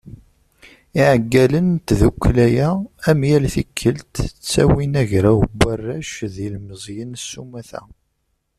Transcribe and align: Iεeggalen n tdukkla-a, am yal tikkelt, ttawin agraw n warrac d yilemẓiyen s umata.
Iεeggalen 0.99 1.67
n 1.77 1.81
tdukkla-a, 1.87 2.69
am 3.09 3.19
yal 3.29 3.45
tikkelt, 3.53 4.13
ttawin 4.35 4.93
agraw 5.01 5.39
n 5.47 5.51
warrac 5.61 6.11
d 6.33 6.35
yilemẓiyen 6.43 7.11
s 7.27 7.31
umata. 7.43 7.81